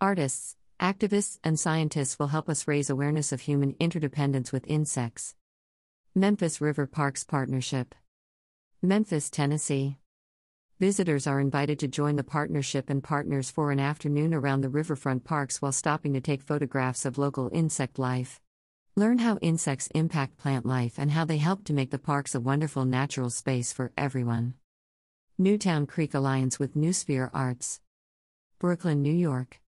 Artists, 0.00 0.56
activists, 0.80 1.38
and 1.44 1.60
scientists 1.60 2.18
will 2.18 2.28
help 2.28 2.48
us 2.48 2.66
raise 2.66 2.88
awareness 2.88 3.30
of 3.30 3.42
human 3.42 3.76
interdependence 3.78 4.52
with 4.52 4.66
insects. 4.66 5.34
Memphis 6.16 6.60
River 6.60 6.88
Parks 6.88 7.22
Partnership. 7.22 7.94
Memphis, 8.82 9.30
Tennessee. 9.30 9.98
Visitors 10.80 11.28
are 11.28 11.38
invited 11.38 11.78
to 11.78 11.86
join 11.86 12.16
the 12.16 12.24
partnership 12.24 12.90
and 12.90 13.00
partners 13.00 13.48
for 13.48 13.70
an 13.70 13.78
afternoon 13.78 14.34
around 14.34 14.62
the 14.62 14.68
riverfront 14.68 15.22
parks 15.22 15.62
while 15.62 15.70
stopping 15.70 16.12
to 16.14 16.20
take 16.20 16.42
photographs 16.42 17.04
of 17.04 17.16
local 17.16 17.48
insect 17.52 17.96
life. 17.96 18.40
Learn 18.96 19.18
how 19.18 19.36
insects 19.36 19.86
impact 19.94 20.36
plant 20.36 20.66
life 20.66 20.98
and 20.98 21.12
how 21.12 21.24
they 21.24 21.38
help 21.38 21.62
to 21.66 21.72
make 21.72 21.92
the 21.92 21.96
parks 21.98 22.34
a 22.34 22.40
wonderful 22.40 22.84
natural 22.84 23.30
space 23.30 23.72
for 23.72 23.92
everyone. 23.96 24.54
Newtown 25.38 25.86
Creek 25.86 26.12
Alliance 26.12 26.58
with 26.58 26.74
Newsphere 26.74 27.30
Arts. 27.32 27.80
Brooklyn, 28.58 29.00
New 29.00 29.14
York. 29.14 29.60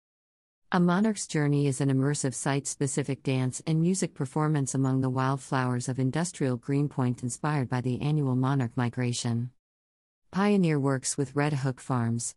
A 0.75 0.81
Monarch's 0.81 1.27
Journey 1.27 1.67
is 1.67 1.83
an 1.83 1.91
immersive 1.91 2.33
site 2.33 2.67
specific 2.67 3.23
dance 3.23 3.61
and 3.67 3.79
music 3.79 4.15
performance 4.15 4.75
among 4.75 5.03
the 5.03 5.11
wildflowers 5.11 5.87
of 5.87 5.99
industrial 5.99 6.57
Greenpoint 6.57 7.23
inspired 7.23 7.69
by 7.69 7.83
the 7.83 8.01
annual 8.01 8.35
monarch 8.35 8.75
migration. 8.75 9.51
Pioneer 10.31 10.81
Works 10.81 11.19
with 11.19 11.37
Red 11.37 11.53
Hook 11.53 11.79
Farms. 11.79 12.37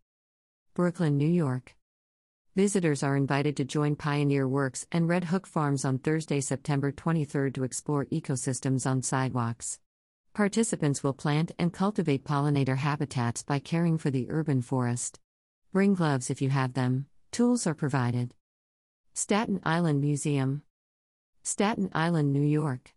Brooklyn, 0.73 1.15
New 1.15 1.29
York. 1.29 1.77
Visitors 2.57 3.03
are 3.03 3.15
invited 3.15 3.55
to 3.55 3.63
join 3.63 3.95
Pioneer 3.95 4.49
Works 4.49 4.85
and 4.91 5.07
Red 5.07 5.23
Hook 5.23 5.47
Farms 5.47 5.85
on 5.85 5.97
Thursday, 5.97 6.41
September 6.41 6.91
23 6.91 7.51
to 7.51 7.63
explore 7.63 8.03
ecosystems 8.07 8.85
on 8.85 9.01
sidewalks. 9.01 9.79
Participants 10.33 11.01
will 11.01 11.13
plant 11.13 11.53
and 11.57 11.71
cultivate 11.71 12.25
pollinator 12.25 12.75
habitats 12.75 13.43
by 13.43 13.59
caring 13.59 13.97
for 13.97 14.11
the 14.11 14.27
urban 14.29 14.61
forest. 14.61 15.21
Bring 15.71 15.93
gloves 15.93 16.29
if 16.29 16.41
you 16.41 16.49
have 16.49 16.73
them, 16.73 17.05
tools 17.35 17.67
are 17.67 17.73
provided. 17.73 18.33
Staten 19.13 19.59
Island 19.65 19.99
Museum, 19.99 20.61
Staten 21.43 21.89
Island, 21.91 22.31
New 22.31 22.39
York. 22.39 22.93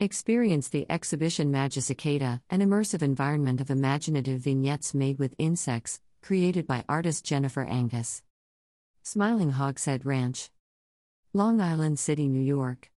Experience 0.00 0.68
the 0.68 0.84
exhibition 0.90 1.52
Magicicada, 1.52 2.40
an 2.50 2.58
immersive 2.58 3.02
environment 3.02 3.60
of 3.60 3.70
imaginative 3.70 4.40
vignettes 4.40 4.94
made 4.94 5.20
with 5.20 5.36
insects, 5.38 6.00
created 6.22 6.66
by 6.66 6.84
artist 6.88 7.24
Jennifer 7.24 7.62
Angus. 7.62 8.24
Smiling 9.04 9.52
Hogshead 9.52 10.04
Ranch. 10.04 10.50
Long 11.32 11.60
Island 11.60 12.00
City, 12.00 12.26
New 12.26 12.42
York. 12.42 12.90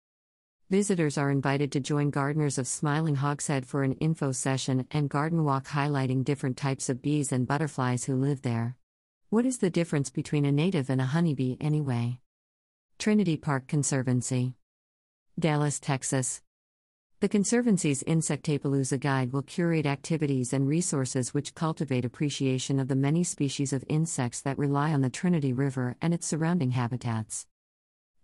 Visitors 0.69 1.17
are 1.17 1.29
invited 1.29 1.73
to 1.73 1.81
join 1.81 2.09
gardeners 2.09 2.57
of 2.57 2.69
Smiling 2.69 3.15
Hogshead 3.15 3.65
for 3.65 3.83
an 3.83 3.95
info 3.95 4.31
session 4.31 4.87
and 4.91 5.09
garden 5.09 5.43
walk 5.43 5.67
highlighting 5.67 6.23
different 6.23 6.55
types 6.55 6.87
of 6.87 7.01
bees 7.01 7.33
and 7.33 7.45
butterflies 7.45 8.05
who 8.05 8.15
live 8.15 8.43
there. 8.43 8.77
What 9.33 9.47
is 9.47 9.57
the 9.57 9.71
difference 9.71 10.11
between 10.11 10.45
a 10.45 10.51
native 10.51 10.91
and 10.91 11.01
a 11.01 11.05
honeybee 11.05 11.57
anyway? 11.59 12.19
Trinity 12.99 13.35
Park 13.35 13.65
Conservancy. 13.67 14.53
Dallas, 15.39 15.79
Texas. 15.79 16.43
The 17.19 17.27
Conservancy's 17.27 18.03
Insectapalooza 18.03 18.99
Guide 18.99 19.33
will 19.33 19.41
curate 19.41 19.87
activities 19.87 20.53
and 20.53 20.67
resources 20.67 21.33
which 21.33 21.55
cultivate 21.55 22.05
appreciation 22.05 22.79
of 22.79 22.89
the 22.89 22.95
many 22.95 23.23
species 23.23 23.73
of 23.73 23.83
insects 23.89 24.39
that 24.41 24.59
rely 24.59 24.93
on 24.93 25.01
the 25.01 25.09
Trinity 25.09 25.51
River 25.51 25.95
and 25.99 26.13
its 26.13 26.27
surrounding 26.27 26.69
habitats. 26.69 27.47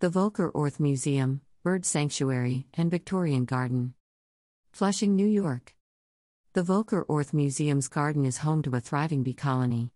The 0.01 0.11
Voelker 0.11 0.51
Orth 0.53 0.79
Museum, 0.79 1.41
Bird 1.63 1.87
Sanctuary, 1.87 2.67
and 2.75 2.91
Victorian 2.91 3.45
Garden. 3.45 3.95
Flushing, 4.73 5.15
New 5.15 5.25
York. 5.25 5.73
The 6.53 6.61
Voelker 6.61 7.03
Orth 7.07 7.33
Museum's 7.33 7.87
garden 7.87 8.25
is 8.25 8.37
home 8.45 8.61
to 8.61 8.75
a 8.75 8.79
thriving 8.79 9.23
bee 9.23 9.33
colony. 9.33 9.89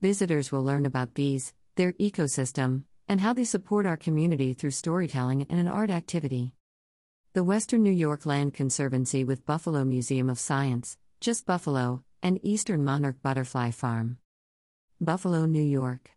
Visitors 0.00 0.52
will 0.52 0.62
learn 0.62 0.86
about 0.86 1.14
bees, 1.14 1.54
their 1.76 1.92
ecosystem, 1.94 2.84
and 3.08 3.20
how 3.20 3.32
they 3.32 3.44
support 3.44 3.86
our 3.86 3.96
community 3.96 4.52
through 4.52 4.70
storytelling 4.70 5.46
and 5.48 5.58
an 5.58 5.68
art 5.68 5.90
activity. 5.90 6.52
The 7.32 7.44
Western 7.44 7.82
New 7.82 7.90
York 7.90 8.26
Land 8.26 8.54
Conservancy 8.54 9.24
with 9.24 9.46
Buffalo 9.46 9.84
Museum 9.84 10.30
of 10.30 10.38
Science, 10.38 10.96
Just 11.20 11.46
Buffalo, 11.46 12.04
and 12.22 12.38
Eastern 12.42 12.84
Monarch 12.84 13.16
Butterfly 13.22 13.70
Farm. 13.70 14.18
Buffalo, 15.00 15.46
New 15.46 15.62
York. 15.62 16.10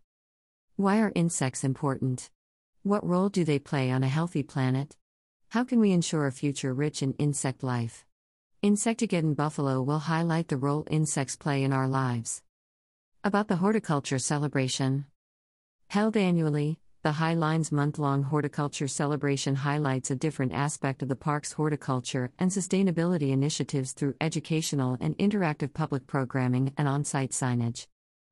Why 0.76 1.00
are 1.00 1.12
insects 1.16 1.64
important? 1.64 2.30
What 2.84 3.06
role 3.06 3.30
do 3.30 3.44
they 3.44 3.60
play 3.60 3.90
on 3.90 4.04
a 4.04 4.08
healthy 4.08 4.44
planet? 4.44 4.96
How 5.50 5.64
can 5.64 5.80
we 5.80 5.92
ensure 5.92 6.28
a 6.28 6.32
future 6.32 6.74
rich 6.74 7.02
in 7.02 7.14
insect 7.14 7.64
life? 7.64 8.06
Insectageddon 8.62 9.34
Buffalo 9.34 9.82
will 9.82 10.00
highlight 10.00 10.50
the 10.50 10.58
role 10.58 10.86
insects 10.90 11.36
play 11.36 11.64
in 11.64 11.74
our 11.74 11.88
lives. 11.88 12.42
About 13.28 13.50
the 13.50 13.58
horticulture 13.58 14.20
celebration. 14.20 15.04
Held 15.90 16.16
annually, 16.16 16.80
the 17.04 17.12
High 17.12 17.34
Lines 17.34 17.74
month 17.74 18.00
long 18.00 18.24
horticulture 18.24 18.88
celebration 18.88 19.54
highlights 19.54 20.10
a 20.10 20.16
different 20.16 20.54
aspect 20.54 21.02
of 21.02 21.10
the 21.10 21.18
park's 21.18 21.52
horticulture 21.52 22.32
and 22.40 22.50
sustainability 22.50 23.32
initiatives 23.32 23.92
through 23.92 24.16
educational 24.22 24.96
and 25.02 25.18
interactive 25.18 25.74
public 25.74 26.08
programming 26.08 26.74
and 26.78 26.88
on 26.88 27.04
site 27.04 27.32
signage. 27.32 27.88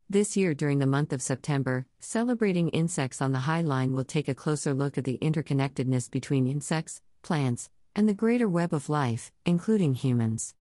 This 0.09 0.37
year, 0.37 0.53
during 0.53 0.79
the 0.79 0.85
month 0.85 1.11
of 1.11 1.21
September, 1.21 1.85
celebrating 1.99 2.69
insects 2.69 3.21
on 3.21 3.33
the 3.33 3.39
High 3.39 3.63
Line 3.63 3.91
will 3.91 4.05
take 4.05 4.29
a 4.29 4.33
closer 4.33 4.73
look 4.73 4.97
at 4.97 5.03
the 5.03 5.17
interconnectedness 5.21 6.09
between 6.09 6.47
insects, 6.47 7.01
plants, 7.21 7.69
and 7.97 8.07
the 8.07 8.13
greater 8.13 8.47
web 8.47 8.73
of 8.73 8.87
life, 8.87 9.33
including 9.45 9.95
humans. 9.95 10.55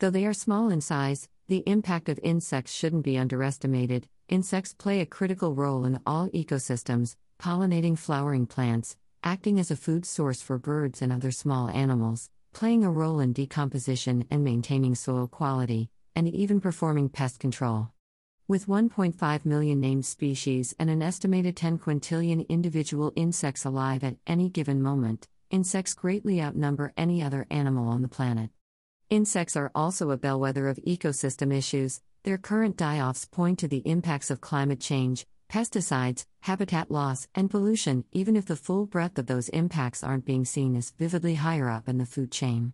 Though 0.00 0.10
they 0.10 0.26
are 0.26 0.34
small 0.34 0.68
in 0.68 0.80
size, 0.80 1.28
the 1.52 1.62
impact 1.66 2.08
of 2.08 2.18
insects 2.22 2.72
shouldn't 2.72 3.04
be 3.04 3.18
underestimated. 3.18 4.08
Insects 4.30 4.72
play 4.72 5.02
a 5.02 5.04
critical 5.04 5.54
role 5.54 5.84
in 5.84 6.00
all 6.06 6.30
ecosystems, 6.30 7.14
pollinating 7.38 7.98
flowering 7.98 8.46
plants, 8.46 8.96
acting 9.22 9.60
as 9.60 9.70
a 9.70 9.76
food 9.76 10.06
source 10.06 10.40
for 10.40 10.56
birds 10.56 11.02
and 11.02 11.12
other 11.12 11.30
small 11.30 11.68
animals, 11.68 12.30
playing 12.54 12.82
a 12.82 12.90
role 12.90 13.20
in 13.20 13.34
decomposition 13.34 14.24
and 14.30 14.42
maintaining 14.42 14.94
soil 14.94 15.26
quality, 15.26 15.90
and 16.16 16.26
even 16.26 16.58
performing 16.58 17.10
pest 17.10 17.38
control. 17.38 17.90
With 18.48 18.66
1.5 18.66 19.44
million 19.44 19.78
named 19.78 20.06
species 20.06 20.74
and 20.78 20.88
an 20.88 21.02
estimated 21.02 21.54
10 21.54 21.80
quintillion 21.80 22.48
individual 22.48 23.12
insects 23.14 23.66
alive 23.66 24.02
at 24.04 24.16
any 24.26 24.48
given 24.48 24.80
moment, 24.80 25.28
insects 25.50 25.92
greatly 25.92 26.40
outnumber 26.40 26.94
any 26.96 27.22
other 27.22 27.46
animal 27.50 27.88
on 27.88 28.00
the 28.00 28.08
planet. 28.08 28.48
Insects 29.12 29.58
are 29.58 29.70
also 29.74 30.10
a 30.10 30.16
bellwether 30.16 30.68
of 30.68 30.78
ecosystem 30.86 31.52
issues. 31.54 32.00
Their 32.22 32.38
current 32.38 32.78
die 32.78 32.98
offs 32.98 33.26
point 33.26 33.58
to 33.58 33.68
the 33.68 33.82
impacts 33.84 34.30
of 34.30 34.40
climate 34.40 34.80
change, 34.80 35.26
pesticides, 35.50 36.24
habitat 36.40 36.90
loss, 36.90 37.28
and 37.34 37.50
pollution, 37.50 38.06
even 38.12 38.36
if 38.36 38.46
the 38.46 38.56
full 38.56 38.86
breadth 38.86 39.18
of 39.18 39.26
those 39.26 39.50
impacts 39.50 40.02
aren't 40.02 40.24
being 40.24 40.46
seen 40.46 40.74
as 40.74 40.92
vividly 40.92 41.34
higher 41.34 41.68
up 41.68 41.90
in 41.90 41.98
the 41.98 42.06
food 42.06 42.32
chain. 42.32 42.72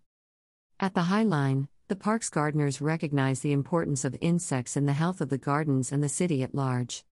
At 0.79 0.93
the 0.93 1.11
High 1.11 1.23
Line, 1.23 1.67
the 1.89 1.97
park's 1.97 2.29
gardeners 2.29 2.79
recognize 2.79 3.41
the 3.41 3.51
importance 3.51 4.05
of 4.05 4.15
insects 4.21 4.77
in 4.77 4.85
the 4.85 4.93
health 4.93 5.19
of 5.19 5.27
the 5.27 5.37
gardens 5.37 5.91
and 5.91 6.01
the 6.01 6.07
city 6.07 6.41
at 6.41 6.55
large. 6.55 7.03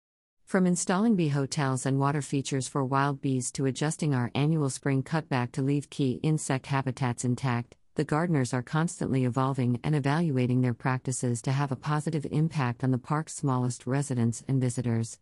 From 0.45 0.65
installing 0.65 1.17
bee 1.17 1.27
hotels 1.27 1.85
and 1.85 1.99
water 1.99 2.21
features 2.21 2.69
for 2.69 2.85
wild 2.85 3.19
bees 3.19 3.51
to 3.51 3.65
adjusting 3.65 4.15
our 4.15 4.31
annual 4.33 4.69
spring 4.69 5.03
cutback 5.03 5.51
to 5.51 5.61
leave 5.61 5.89
key 5.89 6.21
insect 6.23 6.67
habitats 6.67 7.25
intact, 7.25 7.75
the 7.97 8.03
gardeners 8.03 8.53
are 8.53 8.61
constantly 8.61 9.25
evolving 9.25 9.79
and 9.83 9.95
evaluating 9.95 10.61
their 10.61 10.75
practices 10.75 11.41
to 11.41 11.51
have 11.51 11.71
a 11.71 11.75
positive 11.75 12.27
impact 12.29 12.83
on 12.83 12.91
the 12.91 12.97
park's 12.99 13.33
smallest 13.33 13.87
residents 13.87 14.43
and 14.47 14.61
visitors. 14.61 15.17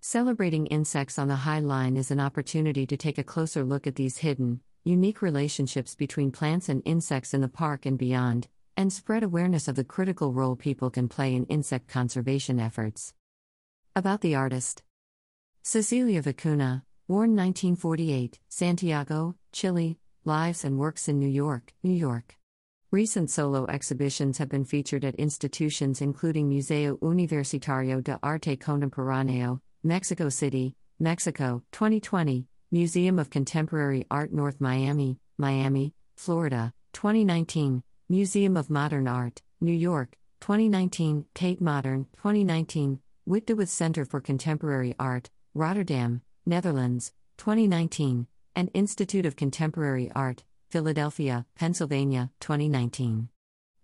Celebrating 0.00 0.66
insects 0.68 1.18
on 1.18 1.26
the 1.26 1.34
High 1.34 1.58
Line 1.58 1.96
is 1.96 2.12
an 2.12 2.20
opportunity 2.20 2.86
to 2.86 2.96
take 2.96 3.18
a 3.18 3.24
closer 3.24 3.64
look 3.64 3.88
at 3.88 3.96
these 3.96 4.18
hidden, 4.18 4.60
unique 4.84 5.20
relationships 5.20 5.96
between 5.96 6.30
plants 6.30 6.68
and 6.68 6.80
insects 6.84 7.34
in 7.34 7.40
the 7.40 7.48
park 7.48 7.86
and 7.86 7.98
beyond, 7.98 8.46
and 8.76 8.92
spread 8.92 9.24
awareness 9.24 9.66
of 9.66 9.74
the 9.74 9.82
critical 9.82 10.32
role 10.32 10.54
people 10.54 10.90
can 10.90 11.08
play 11.08 11.34
in 11.34 11.44
insect 11.46 11.88
conservation 11.88 12.60
efforts. 12.60 13.14
About 13.96 14.20
the 14.20 14.36
artist 14.36 14.84
Cecilia 15.64 16.22
Vicuna, 16.22 16.82
born 17.08 17.34
1948, 17.34 18.38
Santiago, 18.48 19.34
Chile, 19.50 19.98
lives 20.24 20.64
and 20.64 20.78
works 20.78 21.08
in 21.08 21.18
New 21.18 21.28
York, 21.28 21.72
New 21.82 21.92
York. 21.92 22.36
Recent 22.90 23.30
solo 23.30 23.66
exhibitions 23.66 24.38
have 24.38 24.48
been 24.48 24.64
featured 24.64 25.04
at 25.04 25.14
institutions 25.16 26.00
including 26.00 26.48
Museo 26.48 26.96
Universitario 26.98 28.04
de 28.04 28.18
Arte 28.22 28.56
Contemporáneo, 28.56 29.60
Mexico 29.82 30.28
City, 30.28 30.76
Mexico, 31.00 31.62
2020, 31.72 32.46
Museum 32.70 33.18
of 33.18 33.30
Contemporary 33.30 34.06
Art 34.10 34.32
North 34.32 34.60
Miami, 34.60 35.18
Miami, 35.38 35.94
Florida, 36.16 36.72
2019, 36.92 37.82
Museum 38.08 38.56
of 38.56 38.70
Modern 38.70 39.08
Art, 39.08 39.42
New 39.60 39.72
York, 39.72 40.16
2019, 40.40 41.24
Tate 41.34 41.60
Modern, 41.60 42.06
2019, 42.16 43.00
Witte 43.24 43.46
de 43.46 43.56
With 43.56 43.70
Center 43.70 44.04
for 44.04 44.20
Contemporary 44.20 44.94
Art, 44.98 45.30
Rotterdam, 45.54 46.22
Netherlands, 46.44 47.12
2019, 47.38 48.26
and 48.54 48.70
Institute 48.74 49.26
of 49.26 49.36
Contemporary 49.36 50.10
Art, 50.14 50.44
Philadelphia, 50.70 51.46
Pennsylvania, 51.54 52.30
2019. 52.40 53.28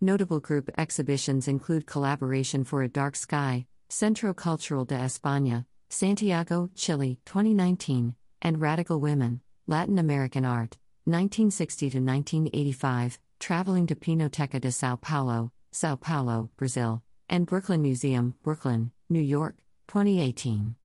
Notable 0.00 0.40
group 0.40 0.70
exhibitions 0.78 1.48
include 1.48 1.86
Collaboration 1.86 2.64
for 2.64 2.82
a 2.82 2.88
Dark 2.88 3.16
Sky, 3.16 3.66
Centro 3.88 4.32
Cultural 4.32 4.84
de 4.84 4.94
España, 4.94 5.64
Santiago, 5.90 6.70
Chile, 6.74 7.18
2019, 7.24 8.14
and 8.42 8.60
Radical 8.60 9.00
Women, 9.00 9.40
Latin 9.66 9.98
American 9.98 10.44
Art, 10.44 10.76
1960 11.04 11.90
to 11.90 11.98
1985, 11.98 13.18
traveling 13.40 13.86
to 13.86 13.94
Pinacoteca 13.94 14.60
de 14.60 14.70
Sao 14.70 14.96
Paulo, 14.96 15.52
Sao 15.72 15.96
Paulo, 15.96 16.50
Brazil, 16.56 17.02
and 17.28 17.46
Brooklyn 17.46 17.82
Museum, 17.82 18.34
Brooklyn, 18.42 18.92
New 19.08 19.20
York, 19.20 19.56
2018. 19.88 20.76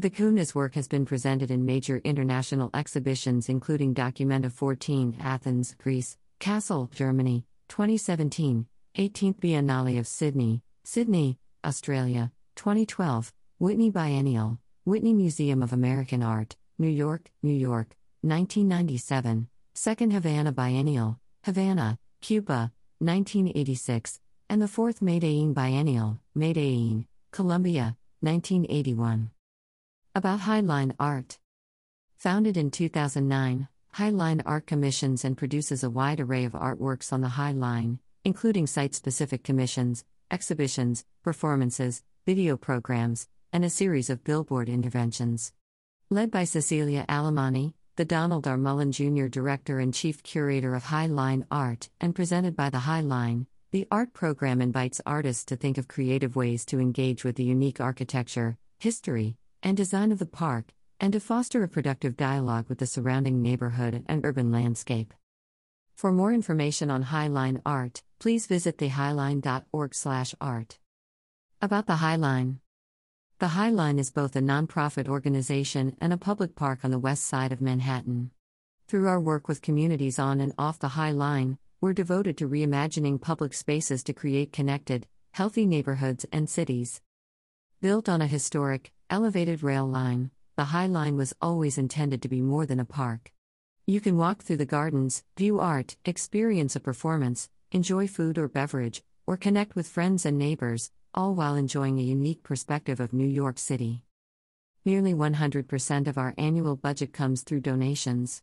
Vicuna's 0.00 0.56
work 0.56 0.74
has 0.74 0.88
been 0.88 1.06
presented 1.06 1.52
in 1.52 1.64
major 1.64 1.98
international 1.98 2.68
exhibitions 2.74 3.48
including 3.48 3.94
Documenta 3.94 4.50
14 4.50 5.18
Athens, 5.20 5.76
Greece, 5.80 6.18
Kassel, 6.40 6.90
Germany, 6.90 7.44
2017, 7.68 8.66
18th 8.98 9.38
Biennale 9.38 10.00
of 10.00 10.08
Sydney, 10.08 10.62
Sydney, 10.82 11.38
Australia, 11.64 12.32
2012, 12.56 13.32
Whitney 13.58 13.88
Biennial, 13.88 14.58
Whitney 14.84 15.14
Museum 15.14 15.62
of 15.62 15.72
American 15.72 16.24
Art, 16.24 16.56
New 16.76 16.88
York, 16.88 17.30
New 17.40 17.54
York, 17.54 17.94
1997, 18.22 19.48
Second 19.74 20.12
Havana 20.12 20.50
Biennial, 20.50 21.20
Havana, 21.44 22.00
Cuba, 22.20 22.72
1986, 22.98 24.20
and 24.50 24.60
the 24.60 24.66
Fourth 24.68 25.00
Medellin 25.00 25.52
Biennial, 25.52 26.18
Medellin, 26.34 27.06
Colombia, 27.30 27.96
1981. 28.22 29.30
About 30.16 30.42
Highline 30.42 30.94
Art. 31.00 31.40
Founded 32.18 32.56
in 32.56 32.70
2009, 32.70 33.66
Highline 33.96 34.42
Art 34.46 34.64
commissions 34.64 35.24
and 35.24 35.36
produces 35.36 35.82
a 35.82 35.90
wide 35.90 36.20
array 36.20 36.44
of 36.44 36.52
artworks 36.52 37.12
on 37.12 37.20
the 37.20 37.30
High 37.30 37.50
Line, 37.50 37.98
including 38.24 38.68
site 38.68 38.94
specific 38.94 39.42
commissions, 39.42 40.04
exhibitions, 40.30 41.04
performances, 41.24 42.04
video 42.26 42.56
programs, 42.56 43.26
and 43.52 43.64
a 43.64 43.70
series 43.70 44.08
of 44.08 44.22
billboard 44.22 44.68
interventions. 44.68 45.52
Led 46.10 46.30
by 46.30 46.44
Cecilia 46.44 47.04
Alemany, 47.08 47.74
the 47.96 48.04
Donald 48.04 48.46
R. 48.46 48.56
Mullen 48.56 48.92
Jr. 48.92 49.26
Director 49.26 49.80
and 49.80 49.92
Chief 49.92 50.22
Curator 50.22 50.76
of 50.76 50.84
High 50.84 51.06
Line 51.06 51.44
Art, 51.50 51.88
and 52.00 52.14
presented 52.14 52.54
by 52.54 52.70
the 52.70 52.86
High 52.86 53.00
Line, 53.00 53.48
the 53.72 53.88
art 53.90 54.12
program 54.12 54.62
invites 54.62 55.00
artists 55.04 55.44
to 55.46 55.56
think 55.56 55.76
of 55.76 55.88
creative 55.88 56.36
ways 56.36 56.64
to 56.66 56.78
engage 56.78 57.24
with 57.24 57.34
the 57.34 57.42
unique 57.42 57.80
architecture, 57.80 58.58
history, 58.78 59.38
and 59.64 59.76
design 59.76 60.12
of 60.12 60.20
the 60.20 60.26
park, 60.26 60.72
and 61.00 61.12
to 61.12 61.18
foster 61.18 61.64
a 61.64 61.68
productive 61.68 62.16
dialogue 62.16 62.68
with 62.68 62.78
the 62.78 62.86
surrounding 62.86 63.42
neighborhood 63.42 64.04
and 64.06 64.24
urban 64.24 64.52
landscape. 64.52 65.12
For 65.96 66.12
more 66.12 66.32
information 66.32 66.90
on 66.90 67.04
Highline 67.04 67.60
Art, 67.66 68.04
please 68.20 68.46
visit 68.46 68.78
thehighline.org/art. 68.78 70.78
About 71.60 71.86
the 71.86 71.94
Highline. 71.94 72.58
The 73.40 73.48
Highline 73.48 73.98
is 73.98 74.12
both 74.12 74.36
a 74.36 74.40
nonprofit 74.40 75.08
organization 75.08 75.96
and 76.00 76.12
a 76.12 76.16
public 76.16 76.54
park 76.54 76.84
on 76.84 76.92
the 76.92 76.98
west 76.98 77.24
side 77.24 77.52
of 77.52 77.60
Manhattan. 77.60 78.30
Through 78.86 79.08
our 79.08 79.20
work 79.20 79.48
with 79.48 79.60
communities 79.60 80.18
on 80.18 80.40
and 80.40 80.54
off 80.56 80.78
the 80.78 80.88
High 80.88 81.10
Line, 81.10 81.58
we're 81.80 81.92
devoted 81.92 82.38
to 82.38 82.48
reimagining 82.48 83.20
public 83.20 83.52
spaces 83.52 84.02
to 84.04 84.14
create 84.14 84.52
connected, 84.52 85.06
healthy 85.32 85.66
neighborhoods 85.66 86.24
and 86.32 86.48
cities. 86.48 87.02
Built 87.82 88.08
on 88.08 88.22
a 88.22 88.26
historic, 88.26 88.93
elevated 89.10 89.62
rail 89.62 89.86
line, 89.86 90.30
the 90.56 90.64
High 90.64 90.86
Line 90.86 91.16
was 91.16 91.34
always 91.40 91.78
intended 91.78 92.22
to 92.22 92.28
be 92.28 92.40
more 92.40 92.66
than 92.66 92.80
a 92.80 92.84
park. 92.84 93.32
You 93.86 94.00
can 94.00 94.16
walk 94.16 94.42
through 94.42 94.58
the 94.58 94.66
gardens, 94.66 95.24
view 95.36 95.60
art, 95.60 95.96
experience 96.04 96.76
a 96.76 96.80
performance, 96.80 97.48
enjoy 97.72 98.06
food 98.06 98.38
or 98.38 98.48
beverage, 98.48 99.02
or 99.26 99.36
connect 99.36 99.74
with 99.74 99.88
friends 99.88 100.24
and 100.24 100.38
neighbors, 100.38 100.90
all 101.12 101.34
while 101.34 101.54
enjoying 101.54 101.98
a 101.98 102.02
unique 102.02 102.42
perspective 102.42 103.00
of 103.00 103.12
New 103.12 103.26
York 103.26 103.58
City. 103.58 104.02
Nearly 104.84 105.14
100% 105.14 106.06
of 106.06 106.18
our 106.18 106.34
annual 106.38 106.76
budget 106.76 107.12
comes 107.12 107.42
through 107.42 107.60
donations. 107.60 108.42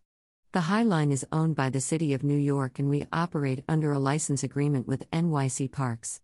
The 0.54 0.62
High 0.62 0.84
Line 0.84 1.12
is 1.12 1.26
owned 1.32 1.56
by 1.56 1.69
the 1.69 1.80
City 1.82 2.13
of 2.13 2.24
New 2.24 2.38
York 2.38 2.78
and 2.78 2.89
we 2.89 3.08
operate 3.13 3.63
under 3.69 3.91
a 3.91 4.00
license 4.00 4.43
agreement 4.43 4.88
with 4.88 5.10
NYC 5.12 5.71
Parks. 5.71 6.19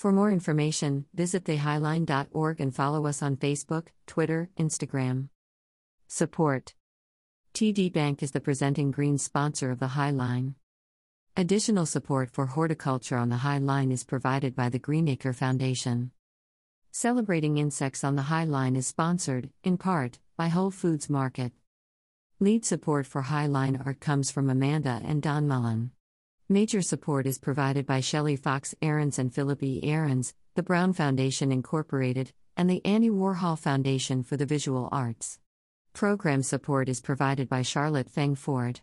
For 0.00 0.12
more 0.12 0.32
information, 0.32 1.04
visit 1.12 1.44
thehighline.org 1.44 2.58
and 2.58 2.74
follow 2.74 3.04
us 3.04 3.20
on 3.20 3.36
Facebook, 3.36 3.88
Twitter, 4.06 4.48
Instagram. 4.58 5.28
Support 6.08 6.72
TD 7.52 7.92
Bank 7.92 8.22
is 8.22 8.30
the 8.30 8.40
presenting 8.40 8.92
green 8.92 9.18
sponsor 9.18 9.70
of 9.70 9.78
the 9.78 9.88
High 9.88 10.08
Line. 10.08 10.54
Additional 11.36 11.84
support 11.84 12.30
for 12.30 12.46
horticulture 12.46 13.18
on 13.18 13.28
the 13.28 13.44
High 13.44 13.58
Line 13.58 13.92
is 13.92 14.04
provided 14.04 14.56
by 14.56 14.70
the 14.70 14.78
Greenacre 14.78 15.34
Foundation. 15.34 16.12
Celebrating 16.90 17.58
Insects 17.58 18.02
on 18.02 18.16
the 18.16 18.32
High 18.32 18.44
Line 18.44 18.76
is 18.76 18.86
sponsored, 18.86 19.50
in 19.62 19.76
part, 19.76 20.18
by 20.34 20.48
Whole 20.48 20.70
Foods 20.70 21.10
Market. 21.10 21.52
Lead 22.38 22.64
support 22.64 23.06
for 23.06 23.20
High 23.20 23.48
Line 23.48 23.82
art 23.84 24.00
comes 24.00 24.30
from 24.30 24.48
Amanda 24.48 25.02
and 25.04 25.20
Don 25.20 25.46
Mullen. 25.46 25.90
Major 26.52 26.82
support 26.82 27.28
is 27.28 27.38
provided 27.38 27.86
by 27.86 28.00
Shelley 28.00 28.34
Fox 28.34 28.74
Aarons 28.82 29.20
and 29.20 29.32
Philip 29.32 29.62
E. 29.62 29.78
Aarons, 29.84 30.34
the 30.56 30.64
Brown 30.64 30.92
Foundation 30.92 31.52
Incorporated, 31.52 32.32
and 32.56 32.68
the 32.68 32.84
Andy 32.84 33.08
Warhol 33.08 33.56
Foundation 33.56 34.24
for 34.24 34.36
the 34.36 34.46
Visual 34.46 34.88
Arts. 34.90 35.38
Program 35.92 36.42
support 36.42 36.88
is 36.88 37.00
provided 37.00 37.48
by 37.48 37.62
Charlotte 37.62 38.10
Feng 38.10 38.34
Ford. 38.34 38.80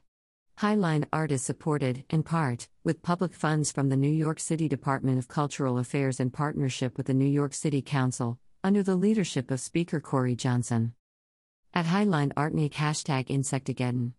Highline 0.60 1.08
Art 1.12 1.30
is 1.30 1.44
supported, 1.44 2.06
in 2.10 2.24
part, 2.24 2.70
with 2.86 3.04
public 3.04 3.34
funds 3.34 3.70
from 3.70 3.90
the 3.90 3.98
New 3.98 4.14
York 4.14 4.40
City 4.40 4.70
Department 4.70 5.20
of 5.20 5.28
Cultural 5.28 5.78
Affairs 5.78 6.22
in 6.22 6.30
partnership 6.30 6.96
with 6.96 7.08
the 7.08 7.14
New 7.14 7.26
York 7.26 7.54
City 7.54 7.82
Council, 7.82 8.40
under 8.64 8.82
the 8.82 8.96
leadership 8.96 9.52
of 9.52 9.60
Speaker 9.60 10.00
Corey 10.00 10.38
Johnson. 10.38 10.94
At 11.74 11.88
Highline 11.88 12.32
Artnik 12.36 12.76
hashtag 12.76 13.28
Insectageddon. 13.28 14.14